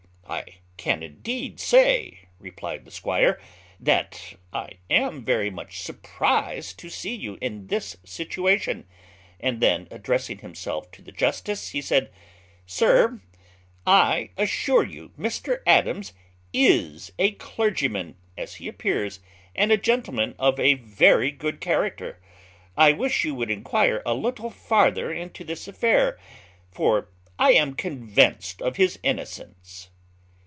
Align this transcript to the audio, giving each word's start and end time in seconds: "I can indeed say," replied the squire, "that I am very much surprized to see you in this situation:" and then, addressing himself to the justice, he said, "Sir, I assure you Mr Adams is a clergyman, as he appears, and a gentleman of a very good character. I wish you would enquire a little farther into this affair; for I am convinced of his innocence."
"I 0.27 0.59
can 0.77 1.03
indeed 1.03 1.59
say," 1.59 2.29
replied 2.39 2.85
the 2.85 2.91
squire, 2.91 3.37
"that 3.81 4.35
I 4.53 4.77
am 4.89 5.25
very 5.25 5.49
much 5.49 5.81
surprized 5.81 6.79
to 6.79 6.89
see 6.89 7.13
you 7.13 7.37
in 7.41 7.67
this 7.67 7.97
situation:" 8.05 8.87
and 9.41 9.59
then, 9.59 9.89
addressing 9.91 10.37
himself 10.37 10.89
to 10.91 11.01
the 11.01 11.11
justice, 11.11 11.71
he 11.71 11.81
said, 11.81 12.13
"Sir, 12.65 13.21
I 13.85 14.29
assure 14.37 14.85
you 14.85 15.09
Mr 15.19 15.59
Adams 15.67 16.13
is 16.53 17.11
a 17.19 17.33
clergyman, 17.33 18.15
as 18.37 18.55
he 18.55 18.69
appears, 18.69 19.19
and 19.53 19.69
a 19.69 19.75
gentleman 19.77 20.33
of 20.39 20.61
a 20.61 20.75
very 20.75 21.29
good 21.31 21.59
character. 21.59 22.21
I 22.77 22.93
wish 22.93 23.25
you 23.25 23.35
would 23.35 23.51
enquire 23.51 24.01
a 24.05 24.13
little 24.13 24.49
farther 24.49 25.11
into 25.11 25.43
this 25.43 25.67
affair; 25.67 26.17
for 26.71 27.09
I 27.37 27.51
am 27.51 27.75
convinced 27.75 28.61
of 28.61 28.77
his 28.77 28.97
innocence." 29.03 29.89